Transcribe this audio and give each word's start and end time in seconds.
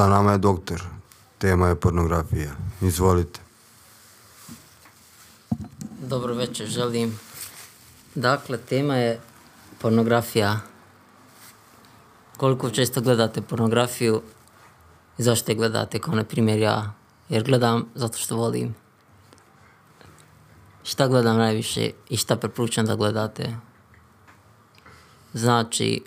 Sa 0.00 0.08
nama 0.08 0.32
je 0.32 0.38
doktor. 0.38 0.80
Tema 1.38 1.68
je 1.68 1.74
pornografija. 1.76 2.50
Izvolite. 2.80 3.40
Dobro 6.00 6.34
večer, 6.34 6.66
želim. 6.66 7.18
Dakle, 8.14 8.58
tema 8.58 8.96
je 8.96 9.20
pornografija. 9.78 10.60
Koliko 12.36 12.70
često 12.70 13.00
gledate 13.00 13.42
pornografiju 13.42 14.22
i 15.18 15.22
zašto 15.22 15.52
je 15.52 15.56
gledate, 15.56 15.98
kao 15.98 16.14
na 16.14 16.24
primjer 16.24 16.58
ja? 16.58 16.94
Jer 17.28 17.44
gledam 17.44 17.84
zato 17.94 18.18
što 18.18 18.36
volim. 18.36 18.74
Šta 20.82 21.08
gledam 21.08 21.36
najviše 21.36 21.90
i 22.08 22.16
šta 22.16 22.36
preporučam 22.36 22.86
da 22.86 22.96
gledate? 22.96 23.56
Znači, 25.32 26.04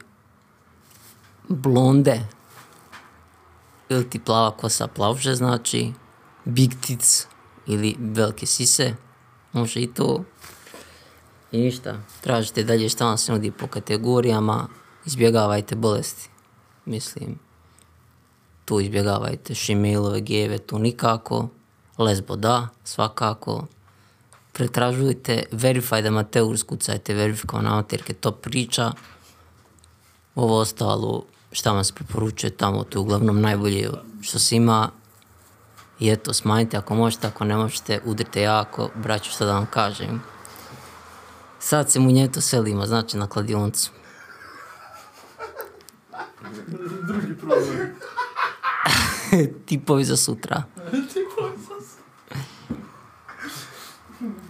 blonde 1.47 2.21
ili 3.93 4.09
ti 4.09 4.19
plava 4.19 4.51
kosa 4.51 4.87
plavže, 4.87 5.35
znači 5.35 5.93
big 6.45 6.71
tits 6.81 7.25
ili 7.67 7.95
velike 7.99 8.45
sise, 8.45 8.95
može 9.53 9.81
i 9.81 9.93
to. 9.93 10.23
I 11.51 11.57
ništa, 11.57 11.97
tražite 12.21 12.63
dalje 12.63 12.89
šta 12.89 13.05
vam 13.05 13.17
se 13.17 13.31
nudi 13.31 13.51
po 13.51 13.67
kategorijama, 13.67 14.67
izbjegavajte 15.05 15.75
bolesti, 15.75 16.29
mislim, 16.85 17.39
tu 18.65 18.79
izbjegavajte 18.79 19.55
šimelove, 19.55 20.21
geve, 20.21 20.57
tu 20.57 20.79
nikako, 20.79 21.47
lesbo 21.97 22.35
da, 22.35 22.67
svakako, 22.83 23.67
pretražujte, 24.53 25.43
verify 25.51 26.01
da 26.01 26.57
skucajte, 26.57 27.13
verifikovana 27.13 27.71
amaterke, 27.73 28.13
to 28.13 28.31
priča, 28.31 28.91
ovo 30.35 30.59
ostalo, 30.59 31.25
šta 31.53 31.71
vam 31.71 31.83
se 31.83 31.93
preporučuje 31.93 32.49
tamo, 32.49 32.83
to 32.83 32.97
je 32.97 33.01
uglavnom 33.01 33.41
najbolje 33.41 33.89
što 34.21 34.39
se 34.39 34.55
ima, 34.55 34.89
i 35.99 36.09
eto, 36.09 36.33
smanjite 36.33 36.77
ako 36.77 36.95
možete, 36.95 37.27
ako 37.27 37.43
ne 37.43 37.55
možete, 37.55 38.01
udrite 38.05 38.41
jako, 38.41 38.89
braću, 38.95 39.31
što 39.31 39.45
da 39.45 39.53
vam 39.53 39.65
kažem. 39.65 40.21
Sad 41.59 41.91
se 41.91 41.99
mu 41.99 42.11
njeto 42.11 42.41
selimo, 42.41 42.85
znači 42.85 43.17
na 43.17 43.27
kladioncu. 43.27 43.91
Drugi 47.07 47.37
problem. 47.37 47.95
Tipovi 49.65 50.03
za 50.03 50.17
sutra. 50.17 50.63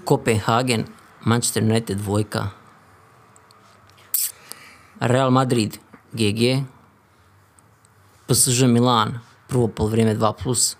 Kopenhagen, 0.06 0.86
Manchester 1.26 1.64
United 1.64 1.98
dvojka. 1.98 2.50
Real 5.00 5.32
Madrid, 5.32 5.78
GG. 6.12 6.64
PSG 8.28 8.64
Milan, 8.68 9.20
prvo 9.48 9.68
pol 9.68 9.88
vrijeme 9.88 10.16
2+. 10.16 10.34
Plus. 10.44 10.76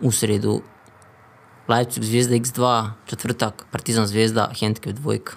U 0.00 0.10
sredu 0.10 0.62
Leipzig 1.68 2.04
Zvijezda 2.04 2.34
X2, 2.34 2.90
četvrtak 3.06 3.66
Partizan 3.70 4.06
Zvijezda, 4.06 4.52
Handicap 4.60 4.92
dvojka. 4.92 5.36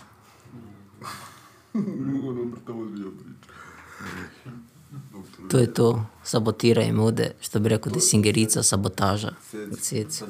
To 5.49 5.57
je 5.57 5.73
to, 5.73 6.05
sabotiraj 6.23 6.91
me 6.91 7.01
ovde, 7.01 7.31
što 7.41 7.59
bi 7.59 7.69
rekao 7.69 7.91
da 7.91 7.97
je 7.97 8.01
singerica, 8.01 8.63
sabotaža. 8.63 9.31
Sjeci. 9.81 10.23